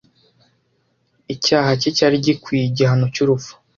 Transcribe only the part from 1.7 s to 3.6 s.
cye cyari gikwiye igihano cyurupfu.